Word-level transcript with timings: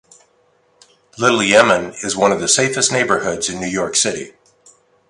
Little 1.19 1.43
Yemen 1.43 1.93
is 2.01 2.17
one 2.17 2.31
of 2.31 2.39
the 2.39 2.47
safest 2.47 2.91
neighborhoods 2.91 3.49
in 3.49 3.59
New 3.59 3.67
York 3.67 3.95
City. 3.95 4.33